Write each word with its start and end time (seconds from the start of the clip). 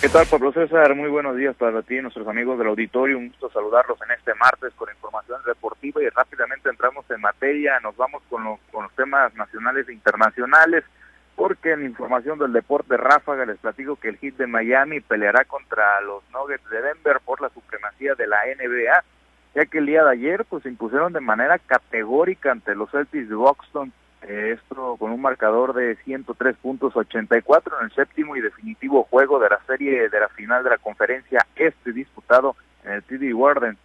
¿Qué 0.00 0.08
tal, 0.08 0.26
Pablo 0.30 0.50
César? 0.50 0.94
Muy 0.94 1.10
buenos 1.10 1.36
días 1.36 1.54
para 1.56 1.82
ti 1.82 1.98
y 1.98 2.00
nuestros 2.00 2.26
amigos 2.26 2.56
del 2.56 2.68
auditorio. 2.68 3.18
Un 3.18 3.28
gusto 3.28 3.50
saludarlos 3.50 3.98
en 4.00 4.12
este 4.12 4.32
martes 4.34 4.72
con 4.74 4.88
información 4.88 5.42
deportiva 5.44 6.02
y 6.02 6.08
rápidamente 6.08 6.70
entramos 6.70 7.04
en 7.10 7.20
materia. 7.20 7.78
Nos 7.80 7.94
vamos 7.98 8.22
con, 8.30 8.42
con 8.72 8.84
los 8.84 8.92
temas 8.94 9.34
nacionales 9.34 9.86
e 9.90 9.92
internacionales 9.92 10.84
porque 11.36 11.72
en 11.72 11.84
información 11.84 12.38
del 12.38 12.54
deporte 12.54 12.96
ráfaga 12.96 13.44
les 13.44 13.58
platico 13.58 13.96
que 13.96 14.08
el 14.08 14.16
hit 14.16 14.38
de 14.38 14.46
Miami 14.46 15.00
peleará 15.00 15.44
contra 15.44 16.00
los 16.00 16.22
Nuggets 16.32 16.70
de 16.70 16.80
Denver 16.80 17.20
por 17.22 17.42
la 17.42 17.50
supremacía 17.50 18.14
de 18.14 18.26
la 18.26 18.38
NBA, 18.56 19.04
ya 19.54 19.66
que 19.66 19.78
el 19.78 19.86
día 19.86 20.04
de 20.04 20.12
ayer 20.12 20.46
pues 20.46 20.62
se 20.62 20.70
impusieron 20.70 21.12
de 21.12 21.20
manera 21.20 21.58
categórica 21.58 22.52
ante 22.52 22.74
los 22.74 22.90
Celtics 22.90 23.28
de 23.28 23.34
Boston 23.34 23.92
esto 24.22 24.96
con 24.98 25.10
un 25.10 25.20
marcador 25.20 25.74
de 25.74 25.96
103 26.04 26.56
puntos 26.56 26.94
84 26.94 27.78
en 27.78 27.84
el 27.86 27.92
séptimo 27.92 28.36
y 28.36 28.40
definitivo 28.40 29.04
juego 29.04 29.38
de 29.38 29.48
la 29.48 29.60
serie 29.66 30.08
de 30.08 30.20
la 30.20 30.28
final 30.28 30.62
de 30.62 30.70
la 30.70 30.78
conferencia 30.78 31.46
este 31.56 31.92
disputado 31.92 32.56
en 32.84 32.92
el 32.92 33.02
TD 33.02 33.34
Warden. 33.34 33.76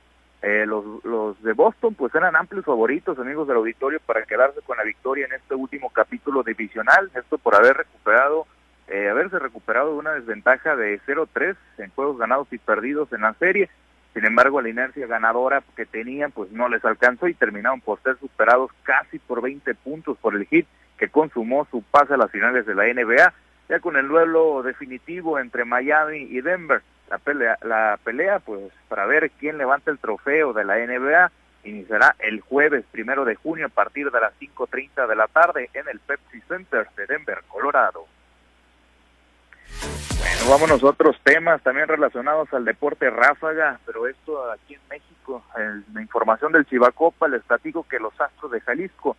Eh, 0.41 0.65
los, 0.67 1.03
los 1.03 1.41
de 1.41 1.53
Boston 1.53 1.95
pues 1.95 2.13
eran 2.13 2.35
amplios 2.35 2.65
favoritos, 2.65 3.17
amigos 3.17 3.47
del 3.47 3.57
auditorio, 3.57 3.99
para 4.05 4.25
quedarse 4.25 4.61
con 4.61 4.77
la 4.77 4.83
victoria 4.83 5.25
en 5.25 5.33
este 5.33 5.55
último 5.55 5.89
capítulo 5.89 6.43
divisional, 6.43 7.09
esto 7.15 7.39
por 7.39 7.55
haber 7.55 7.77
recuperado, 7.77 8.45
eh, 8.87 9.09
haberse 9.09 9.39
recuperado 9.39 9.93
de 9.93 9.97
una 9.97 10.13
desventaja 10.13 10.75
de 10.75 10.99
0-3 11.07 11.55
en 11.79 11.89
juegos 11.91 12.19
ganados 12.19 12.47
y 12.51 12.59
perdidos 12.59 13.11
en 13.13 13.21
la 13.21 13.33
serie, 13.35 13.69
sin 14.15 14.23
embargo, 14.23 14.61
la 14.61 14.69
inercia 14.69 15.07
ganadora 15.07 15.61
que 15.75 15.85
tenían 15.85 16.31
pues 16.31 16.49
no 16.49 16.69
les 16.69 16.85
alcanzó 16.85 17.27
y 17.27 17.33
terminaron 17.33 17.81
por 17.81 18.01
ser 18.01 18.17
superados 18.17 18.71
casi 18.83 19.19
por 19.19 19.41
20 19.41 19.75
puntos 19.75 20.17
por 20.19 20.35
el 20.35 20.45
hit 20.45 20.65
que 20.97 21.09
consumó 21.09 21.67
su 21.69 21.83
pase 21.83 22.13
a 22.13 22.17
las 22.17 22.31
finales 22.31 22.65
de 22.65 22.75
la 22.75 22.85
NBA, 22.85 23.33
ya 23.67 23.79
con 23.81 23.97
el 23.97 24.07
duelo 24.07 24.63
definitivo 24.63 25.37
entre 25.37 25.65
Miami 25.65 26.29
y 26.29 26.39
Denver. 26.39 26.81
La 27.09 27.17
pelea, 27.17 27.57
la 27.61 27.99
pelea 28.05 28.39
pues 28.39 28.71
para 28.87 29.05
ver 29.05 29.29
quién 29.31 29.57
levanta 29.57 29.91
el 29.91 29.99
trofeo 29.99 30.53
de 30.53 30.63
la 30.63 30.77
NBA 30.77 31.29
iniciará 31.65 32.15
el 32.19 32.39
jueves 32.39 32.85
primero 32.91 33.25
de 33.25 33.35
junio 33.35 33.65
a 33.65 33.69
partir 33.69 34.11
de 34.11 34.21
las 34.21 34.33
5.30 34.39 35.07
de 35.07 35.15
la 35.15 35.27
tarde 35.27 35.69
en 35.73 35.89
el 35.89 35.99
Pepsi 35.99 36.39
Center 36.47 36.87
de 36.95 37.05
Denver, 37.05 37.39
Colorado. 37.49 38.05
Bueno, 40.25 40.49
vámonos 40.49 40.83
a 40.83 40.87
otros 40.87 41.19
temas 41.23 41.61
también 41.61 41.87
relacionados 41.87 42.51
al 42.51 42.65
deporte 42.65 43.11
ráfaga, 43.11 43.79
pero 43.85 44.07
esto 44.07 44.51
aquí 44.51 44.73
en 44.73 44.81
México, 44.89 45.43
en 45.55 45.85
la 45.93 46.01
información 46.01 46.51
del 46.51 46.65
Chivacopa, 46.65 47.27
les 47.27 47.43
platico 47.43 47.85
que 47.87 47.99
los 47.99 48.19
Astros 48.19 48.51
de 48.51 48.59
Jalisco 48.61 49.15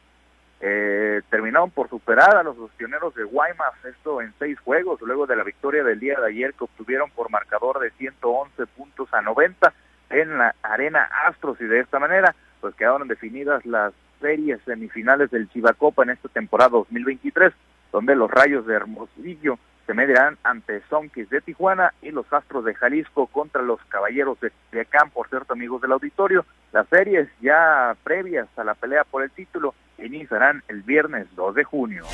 eh, 0.60 1.22
terminaron 1.30 1.70
por 1.70 1.88
superar 1.88 2.36
a 2.36 2.42
los 2.42 2.56
pioneros 2.76 3.14
de 3.14 3.22
Guaymas, 3.22 3.72
esto 3.84 4.20
en 4.20 4.34
seis 4.38 4.58
juegos, 4.58 5.00
luego 5.00 5.26
de 5.26 5.36
la 5.36 5.44
victoria 5.44 5.84
del 5.84 6.00
día 6.00 6.18
de 6.18 6.26
ayer 6.26 6.54
que 6.54 6.64
obtuvieron 6.64 7.10
por 7.10 7.30
marcador 7.30 7.78
de 7.78 7.90
111 7.92 8.66
puntos 8.66 9.08
a 9.12 9.22
90 9.22 9.72
en 10.10 10.38
la 10.38 10.54
Arena 10.62 11.08
Astros 11.28 11.60
y 11.60 11.66
de 11.66 11.80
esta 11.80 12.00
manera 12.00 12.34
pues 12.60 12.74
quedaron 12.74 13.06
definidas 13.06 13.64
las 13.64 13.92
series 14.20 14.60
semifinales 14.64 15.30
del 15.30 15.48
Chivacopa 15.50 16.02
en 16.02 16.10
esta 16.10 16.28
temporada 16.28 16.70
2023, 16.70 17.52
donde 17.92 18.16
los 18.16 18.30
Rayos 18.30 18.66
de 18.66 18.74
Hermosillo 18.74 19.58
se 19.86 19.94
medirán 19.94 20.36
ante 20.42 20.82
Sonkis 20.88 21.30
de 21.30 21.40
Tijuana 21.40 21.94
y 22.02 22.10
los 22.10 22.30
Astros 22.32 22.64
de 22.64 22.74
Jalisco 22.74 23.28
contra 23.28 23.62
los 23.62 23.80
Caballeros 23.84 24.38
de 24.40 24.50
Culiacán, 24.70 25.10
por 25.10 25.28
cierto, 25.28 25.52
amigos 25.52 25.80
del 25.80 25.92
auditorio. 25.92 26.44
Las 26.72 26.88
series 26.88 27.28
ya 27.40 27.96
previas 28.02 28.48
a 28.56 28.64
la 28.64 28.74
pelea 28.74 29.04
por 29.04 29.22
el 29.22 29.30
título 29.30 29.74
iniciarán 29.98 30.62
el 30.68 30.82
viernes 30.82 31.28
2 31.36 31.54
de 31.54 31.64
junio. 31.64 32.04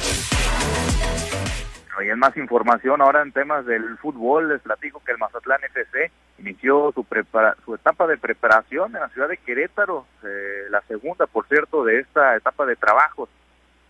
Hoy 1.98 2.08
en 2.08 2.18
más 2.18 2.36
información 2.36 3.00
ahora 3.00 3.22
en 3.22 3.32
temas 3.32 3.66
del 3.66 3.96
fútbol, 3.98 4.48
les 4.48 4.60
platico 4.60 5.02
que 5.04 5.12
el 5.12 5.18
Mazatlán 5.18 5.60
FC 5.64 6.10
inició 6.38 6.92
su, 6.92 7.06
su 7.64 7.74
etapa 7.74 8.06
de 8.06 8.18
preparación 8.18 8.94
en 8.94 9.00
la 9.00 9.08
ciudad 9.10 9.28
de 9.28 9.36
Querétaro, 9.36 10.06
eh, 10.24 10.66
la 10.70 10.80
segunda, 10.82 11.26
por 11.26 11.46
cierto, 11.48 11.84
de 11.84 12.00
esta 12.00 12.36
etapa 12.36 12.66
de 12.66 12.76
trabajos 12.76 13.28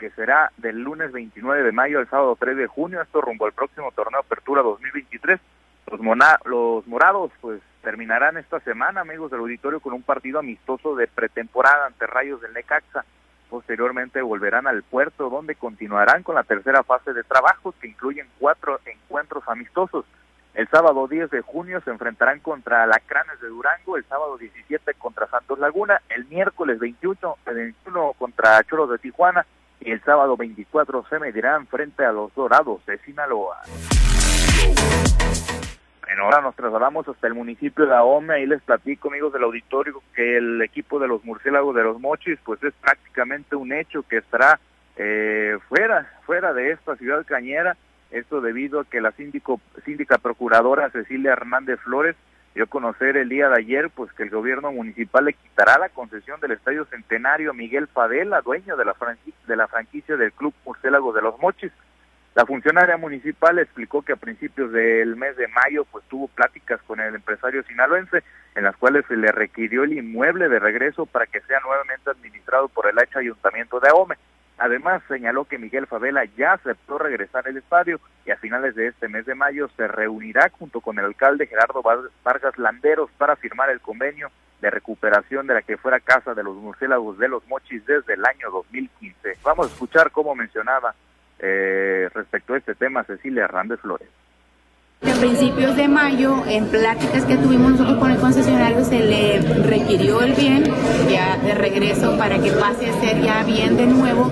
que 0.02 0.10
será 0.10 0.50
del 0.56 0.80
lunes 0.80 1.12
29 1.12 1.62
de 1.62 1.70
mayo 1.70 2.00
al 2.00 2.10
sábado 2.10 2.36
3 2.36 2.56
de 2.56 2.66
junio, 2.66 3.00
esto 3.00 3.20
rumbo 3.20 3.46
al 3.46 3.52
próximo 3.52 3.92
torneo 3.92 4.18
Apertura 4.18 4.60
2023. 4.60 5.38
Los, 5.86 6.00
los 6.44 6.86
morados 6.88 7.30
pues 7.40 7.60
terminarán 7.82 8.36
esta 8.36 8.58
semana, 8.60 9.02
amigos 9.02 9.30
del 9.30 9.38
auditorio, 9.38 9.78
con 9.78 9.92
un 9.92 10.02
partido 10.02 10.40
amistoso 10.40 10.96
de 10.96 11.06
pretemporada 11.06 11.86
ante 11.86 12.08
Rayos 12.08 12.40
del 12.40 12.52
Necaxa. 12.52 13.04
Posteriormente 13.48 14.20
volverán 14.22 14.66
al 14.66 14.82
puerto 14.82 15.30
donde 15.30 15.54
continuarán 15.54 16.24
con 16.24 16.34
la 16.34 16.42
tercera 16.42 16.82
fase 16.82 17.12
de 17.12 17.22
trabajos 17.22 17.76
que 17.80 17.86
incluyen 17.86 18.26
cuatro 18.40 18.80
encuentros 18.84 19.44
amistosos. 19.46 20.04
El 20.54 20.66
sábado 20.66 21.06
10 21.06 21.30
de 21.30 21.42
junio 21.42 21.80
se 21.82 21.90
enfrentarán 21.90 22.40
contra 22.40 22.82
Alacranes 22.82 23.40
de 23.40 23.46
Durango, 23.46 23.96
el 23.96 24.04
sábado 24.06 24.36
17 24.36 24.94
contra 24.94 25.28
Santos 25.28 25.60
Laguna, 25.60 26.02
el 26.08 26.24
miércoles 26.24 26.80
21, 26.80 27.36
21 27.46 28.14
contra 28.14 28.64
Choros 28.64 28.90
de 28.90 28.98
Tijuana 28.98 29.46
y 29.84 29.90
el 29.90 30.02
sábado 30.02 30.36
24 30.36 31.04
se 31.08 31.18
medirán 31.18 31.66
frente 31.66 32.04
a 32.04 32.12
los 32.12 32.34
Dorados 32.34 32.84
de 32.86 32.98
Sinaloa. 32.98 33.62
Bueno, 36.04 36.24
ahora 36.24 36.40
nos 36.42 36.54
trasladamos 36.54 37.08
hasta 37.08 37.26
el 37.26 37.34
municipio 37.34 37.86
de 37.86 37.94
Ahome, 37.94 38.34
ahí 38.34 38.46
les 38.46 38.62
platico, 38.62 39.08
amigos 39.08 39.32
del 39.32 39.44
auditorio, 39.44 40.02
que 40.14 40.36
el 40.36 40.60
equipo 40.62 40.98
de 40.98 41.08
los 41.08 41.24
murciélagos 41.24 41.74
de 41.74 41.82
los 41.82 42.00
Mochis, 42.00 42.38
pues 42.44 42.62
es 42.62 42.74
prácticamente 42.74 43.56
un 43.56 43.72
hecho 43.72 44.02
que 44.02 44.18
estará 44.18 44.60
eh, 44.96 45.58
fuera, 45.68 46.10
fuera 46.26 46.52
de 46.52 46.72
esta 46.72 46.96
ciudad 46.96 47.24
cañera, 47.24 47.76
esto 48.10 48.42
debido 48.42 48.80
a 48.80 48.84
que 48.84 49.00
la 49.00 49.12
síndico, 49.12 49.60
síndica 49.84 50.18
procuradora 50.18 50.90
Cecilia 50.90 51.32
Hernández 51.32 51.80
Flores 51.80 52.14
dio 52.54 52.64
a 52.64 52.68
conocer 52.68 53.16
el 53.16 53.28
día 53.28 53.48
de 53.48 53.58
ayer 53.58 53.90
pues 53.90 54.12
que 54.12 54.24
el 54.24 54.30
gobierno 54.30 54.72
municipal 54.72 55.24
le 55.24 55.32
quitará 55.32 55.78
la 55.78 55.88
concesión 55.88 56.40
del 56.40 56.52
Estadio 56.52 56.84
Centenario 56.86 57.50
a 57.50 57.54
Miguel 57.54 57.88
Fadela, 57.88 58.40
dueño 58.42 58.76
de 58.76 58.84
la, 58.84 58.94
franquicia, 58.94 59.40
de 59.46 59.56
la 59.56 59.68
franquicia 59.68 60.16
del 60.16 60.32
Club 60.32 60.54
Murciélago 60.64 61.12
de 61.12 61.22
los 61.22 61.38
Mochis. 61.40 61.72
La 62.34 62.46
funcionaria 62.46 62.96
municipal 62.96 63.58
explicó 63.58 64.02
que 64.02 64.12
a 64.12 64.16
principios 64.16 64.72
del 64.72 65.16
mes 65.16 65.36
de 65.36 65.48
mayo 65.48 65.84
pues 65.84 66.04
tuvo 66.08 66.28
pláticas 66.28 66.80
con 66.82 66.98
el 67.00 67.14
empresario 67.14 67.62
sinaloense 67.64 68.22
en 68.54 68.64
las 68.64 68.76
cuales 68.76 69.04
se 69.06 69.16
le 69.16 69.30
requirió 69.32 69.84
el 69.84 69.92
inmueble 69.92 70.48
de 70.48 70.58
regreso 70.58 71.06
para 71.06 71.26
que 71.26 71.40
sea 71.42 71.60
nuevamente 71.60 72.10
administrado 72.10 72.68
por 72.68 72.86
el 72.86 72.98
H 72.98 73.18
Ayuntamiento 73.18 73.80
de 73.80 73.88
Ahome. 73.88 74.16
Además, 74.58 75.02
señaló 75.08 75.44
que 75.44 75.58
Miguel 75.58 75.86
Favela 75.86 76.24
ya 76.36 76.52
aceptó 76.52 76.98
regresar 76.98 77.46
al 77.48 77.56
estadio 77.56 78.00
y 78.24 78.30
a 78.30 78.36
finales 78.36 78.74
de 78.74 78.88
este 78.88 79.08
mes 79.08 79.26
de 79.26 79.34
mayo 79.34 79.68
se 79.76 79.88
reunirá 79.88 80.50
junto 80.50 80.80
con 80.80 80.98
el 80.98 81.06
alcalde 81.06 81.46
Gerardo 81.46 81.82
Vargas 82.22 82.58
Landeros 82.58 83.10
para 83.18 83.36
firmar 83.36 83.70
el 83.70 83.80
convenio 83.80 84.30
de 84.60 84.70
recuperación 84.70 85.46
de 85.48 85.54
la 85.54 85.62
que 85.62 85.76
fuera 85.76 85.98
casa 85.98 86.34
de 86.34 86.44
los 86.44 86.56
murciélagos 86.56 87.18
de 87.18 87.28
los 87.28 87.46
mochis 87.48 87.84
desde 87.84 88.14
el 88.14 88.24
año 88.24 88.50
2015. 88.50 89.38
Vamos 89.42 89.66
a 89.66 89.70
escuchar 89.70 90.12
cómo 90.12 90.34
mencionaba 90.36 90.94
eh, 91.40 92.08
respecto 92.14 92.54
a 92.54 92.58
este 92.58 92.76
tema 92.76 93.02
Cecilia 93.02 93.44
Hernández 93.44 93.80
Flores. 93.80 94.08
A 95.04 95.14
principios 95.14 95.76
de 95.76 95.88
mayo, 95.88 96.44
en 96.46 96.66
pláticas 96.66 97.24
que 97.24 97.36
tuvimos 97.36 97.72
nosotros 97.72 97.98
con 97.98 98.12
el 98.12 98.18
concesionario, 98.18 98.84
se 98.84 99.00
le 99.00 99.40
requirió 99.40 100.20
el 100.22 100.32
bien 100.34 100.64
ya 101.10 101.38
de 101.38 101.54
regreso 101.54 102.16
para 102.16 102.38
que 102.38 102.52
pase 102.52 102.88
a 102.88 103.00
ser 103.00 103.20
ya 103.20 103.42
bien 103.42 103.76
de 103.76 103.86
nuevo 103.86 104.30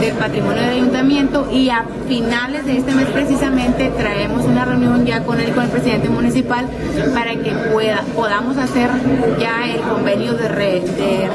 del 0.00 0.14
patrimonio 0.14 0.60
del 0.62 0.70
ayuntamiento 0.70 1.48
y 1.52 1.70
a 1.70 1.84
finales 2.08 2.66
de 2.66 2.78
este 2.78 2.94
mes 2.94 3.06
precisamente 3.06 3.92
traemos 3.96 4.44
una 4.44 4.64
reunión 4.64 5.06
ya 5.06 5.22
con 5.22 5.38
él, 5.40 5.52
con 5.52 5.64
el 5.64 5.70
presidente 5.70 6.08
municipal 6.08 6.66
para 7.14 7.36
que 7.36 7.52
pueda, 7.72 8.02
podamos 8.16 8.56
hacer 8.56 8.90
ya 9.38 9.68
el 9.68 9.80
convenio 9.82 10.34
de, 10.34 10.48
de 10.48 11.27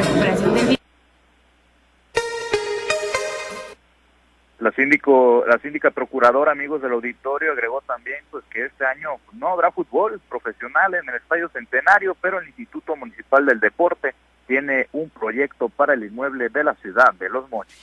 La 4.64 4.72
síndico, 4.72 5.44
la 5.46 5.58
síndica 5.58 5.92
procuradora, 5.92 6.54
amigos 6.54 6.82
del 6.82 6.94
auditorio, 6.94 7.52
agregó 7.52 7.82
también 7.82 8.20
pues 8.32 8.46
que 8.46 8.64
este 8.64 8.86
año 8.86 9.10
no 9.34 9.50
habrá 9.50 9.72
fútbol 9.72 10.22
profesional 10.30 10.94
en 10.94 11.10
el 11.10 11.16
Estadio 11.16 11.50
Centenario, 11.50 12.16
pero 12.22 12.40
el 12.40 12.48
Instituto 12.48 12.96
Municipal 12.96 13.46
del 13.46 13.60
Deporte 13.60 14.16
tiene 14.48 14.88
un 14.94 15.10
proyecto 15.10 15.68
para 15.68 15.96
el 15.96 16.06
inmueble 16.06 16.48
de 16.48 16.64
la 16.64 16.76
ciudad 16.76 17.14
de 17.16 17.28
Los 17.28 17.50
Mochis. 17.50 17.78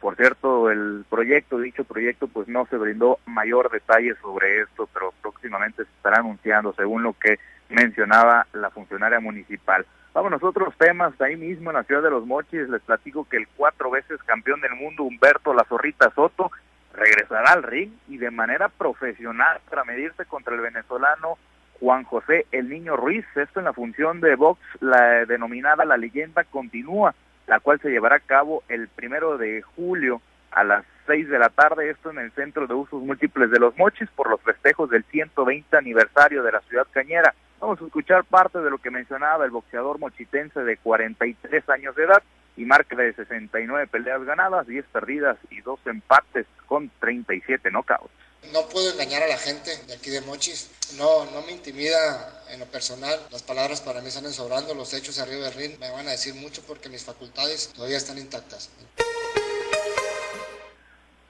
Por 0.00 0.14
cierto, 0.14 0.70
el 0.70 1.04
proyecto, 1.10 1.58
dicho 1.58 1.82
proyecto, 1.82 2.28
pues 2.28 2.46
no 2.46 2.64
se 2.66 2.76
brindó 2.76 3.18
mayor 3.26 3.68
detalle 3.68 4.14
sobre 4.22 4.60
esto, 4.60 4.88
pero 4.94 5.12
próximamente 5.22 5.82
se 5.82 5.90
estará 5.90 6.20
anunciando 6.20 6.72
según 6.74 7.02
lo 7.02 7.14
que 7.14 7.40
mencionaba 7.68 8.46
la 8.52 8.70
funcionaria 8.70 9.18
municipal. 9.18 9.84
Vamos 10.14 10.42
a 10.42 10.46
otros 10.46 10.76
temas, 10.76 11.18
ahí 11.22 11.36
mismo 11.36 11.70
en 11.70 11.76
la 11.76 11.84
ciudad 11.84 12.02
de 12.02 12.10
Los 12.10 12.26
Mochis 12.26 12.68
les 12.68 12.82
platico 12.82 13.26
que 13.26 13.38
el 13.38 13.48
cuatro 13.56 13.90
veces 13.90 14.22
campeón 14.24 14.60
del 14.60 14.74
mundo 14.74 15.04
Humberto 15.04 15.54
La 15.54 15.64
Zorrita 15.64 16.10
Soto 16.14 16.52
regresará 16.92 17.52
al 17.52 17.62
ring 17.62 17.92
y 18.08 18.18
de 18.18 18.30
manera 18.30 18.68
profesional 18.68 19.60
para 19.70 19.84
medirse 19.84 20.26
contra 20.26 20.54
el 20.54 20.60
venezolano 20.60 21.38
Juan 21.80 22.04
José 22.04 22.44
El 22.52 22.68
Niño 22.68 22.94
Ruiz, 22.94 23.24
esto 23.34 23.60
en 23.60 23.64
la 23.64 23.72
función 23.72 24.20
de 24.20 24.36
box, 24.36 24.60
la 24.80 25.24
denominada 25.24 25.86
La 25.86 25.96
Leyenda 25.96 26.44
Continúa, 26.44 27.14
la 27.46 27.60
cual 27.60 27.80
se 27.80 27.88
llevará 27.88 28.16
a 28.16 28.20
cabo 28.20 28.64
el 28.68 28.88
primero 28.88 29.38
de 29.38 29.62
julio 29.62 30.20
a 30.50 30.62
las 30.62 30.84
6 31.06 31.30
de 31.30 31.38
la 31.38 31.48
tarde, 31.48 31.88
esto 31.88 32.10
en 32.10 32.18
el 32.18 32.32
Centro 32.32 32.66
de 32.66 32.74
Usos 32.74 33.02
Múltiples 33.02 33.50
de 33.50 33.58
los 33.58 33.76
Mochis 33.78 34.10
por 34.10 34.28
los 34.28 34.42
festejos 34.42 34.90
del 34.90 35.04
120 35.04 35.74
aniversario 35.74 36.42
de 36.42 36.52
la 36.52 36.60
ciudad 36.60 36.86
cañera. 36.92 37.34
Vamos 37.62 37.80
a 37.80 37.84
escuchar 37.84 38.24
parte 38.24 38.58
de 38.58 38.70
lo 38.70 38.78
que 38.78 38.90
mencionaba 38.90 39.44
el 39.44 39.52
boxeador 39.52 40.00
mochitense 40.00 40.64
de 40.64 40.78
43 40.78 41.68
años 41.68 41.94
de 41.94 42.02
edad 42.02 42.20
y 42.56 42.64
marca 42.64 42.96
de 42.96 43.14
69 43.14 43.86
peleas 43.86 44.24
ganadas, 44.24 44.66
10 44.66 44.84
perdidas 44.86 45.38
y 45.48 45.60
2 45.60 45.78
empates 45.86 46.44
con 46.66 46.90
37 46.98 47.70
knockouts. 47.70 48.10
No 48.52 48.68
puedo 48.68 48.90
engañar 48.90 49.22
a 49.22 49.28
la 49.28 49.38
gente 49.38 49.70
de 49.86 49.94
aquí 49.94 50.10
de 50.10 50.22
Mochis. 50.22 50.72
No, 50.98 51.24
no 51.26 51.42
me 51.42 51.52
intimida 51.52 52.42
en 52.50 52.58
lo 52.58 52.66
personal. 52.66 53.16
Las 53.30 53.44
palabras 53.44 53.80
para 53.80 54.00
mí 54.00 54.10
salen 54.10 54.32
sobrando, 54.32 54.74
los 54.74 54.92
hechos 54.92 55.20
arriba 55.20 55.44
del 55.44 55.54
ring 55.54 55.78
me 55.78 55.88
van 55.92 56.08
a 56.08 56.10
decir 56.10 56.34
mucho 56.34 56.62
porque 56.66 56.88
mis 56.88 57.04
facultades 57.04 57.72
todavía 57.72 57.96
están 57.96 58.18
intactas. 58.18 58.70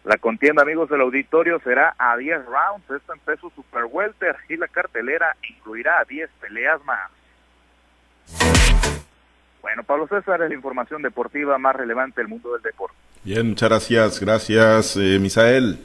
La 0.05 0.19
contienda, 0.19 0.63
amigos 0.63 0.91
del 0.91 1.01
auditorio, 1.01 1.61
será 1.61 1.95
a 1.97 2.17
10 2.17 2.47
rounds, 2.47 2.91
esto 2.91 3.13
en 3.13 3.21
peso 3.21 3.53
super 3.55 3.85
welter 3.91 4.37
y 4.49 4.57
la 4.57 4.67
cartelera 4.67 5.37
incluirá 5.49 6.05
10 6.09 6.29
peleas 6.41 6.85
más. 6.85 7.11
Bueno, 9.61 9.85
Pablo 9.85 10.09
César 10.09 10.43
es 10.43 10.49
la 10.49 10.55
información 10.57 11.03
deportiva 11.03 11.57
más 11.57 11.77
relevante 11.77 12.21
del 12.21 12.29
mundo 12.29 12.53
del 12.53 12.63
deporte. 12.63 12.97
Bien, 13.23 13.51
muchas 13.51 13.69
gracias, 13.69 14.21
gracias, 14.21 14.97
eh, 14.97 15.19
Misael. 15.21 15.79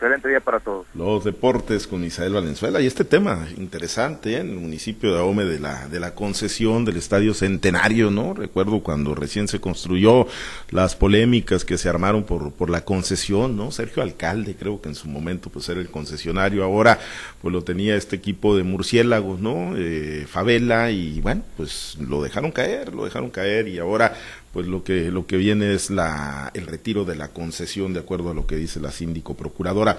Excelente 0.00 0.30
día 0.30 0.40
para 0.40 0.60
todos. 0.60 0.86
Los 0.94 1.24
deportes 1.24 1.86
con 1.86 2.02
Isabel 2.02 2.32
Valenzuela 2.32 2.80
y 2.80 2.86
este 2.86 3.04
tema 3.04 3.46
interesante 3.58 4.32
¿eh? 4.32 4.38
en 4.38 4.48
el 4.48 4.56
municipio 4.56 5.12
de 5.12 5.20
Ahome 5.20 5.44
de 5.44 5.58
la, 5.58 5.88
de 5.88 6.00
la 6.00 6.14
concesión 6.14 6.86
del 6.86 6.96
Estadio 6.96 7.34
Centenario, 7.34 8.10
¿no? 8.10 8.32
Recuerdo 8.32 8.80
cuando 8.80 9.14
recién 9.14 9.46
se 9.46 9.60
construyó 9.60 10.26
las 10.70 10.96
polémicas 10.96 11.66
que 11.66 11.76
se 11.76 11.90
armaron 11.90 12.24
por, 12.24 12.50
por 12.52 12.70
la 12.70 12.82
concesión, 12.82 13.58
¿no? 13.58 13.72
Sergio 13.72 14.02
Alcalde 14.02 14.56
creo 14.58 14.80
que 14.80 14.88
en 14.88 14.94
su 14.94 15.06
momento 15.06 15.50
pues 15.50 15.68
era 15.68 15.80
el 15.80 15.90
concesionario, 15.90 16.64
ahora 16.64 16.98
pues 17.42 17.52
lo 17.52 17.62
tenía 17.62 17.94
este 17.94 18.16
equipo 18.16 18.56
de 18.56 18.62
murciélagos, 18.62 19.38
¿no? 19.38 19.76
Eh, 19.76 20.24
Favela 20.26 20.90
y 20.90 21.20
bueno, 21.20 21.42
pues 21.58 21.98
lo 22.00 22.22
dejaron 22.22 22.52
caer, 22.52 22.94
lo 22.94 23.04
dejaron 23.04 23.28
caer 23.28 23.68
y 23.68 23.78
ahora 23.78 24.14
pues 24.52 24.66
lo 24.66 24.82
que 24.82 25.10
lo 25.10 25.26
que 25.26 25.36
viene 25.36 25.72
es 25.74 25.90
la 25.90 26.50
el 26.54 26.66
retiro 26.66 27.04
de 27.04 27.14
la 27.14 27.28
concesión 27.28 27.92
de 27.92 28.00
acuerdo 28.00 28.30
a 28.30 28.34
lo 28.34 28.46
que 28.46 28.56
dice 28.56 28.80
la 28.80 28.90
síndico 28.90 29.34
procuradora 29.34 29.89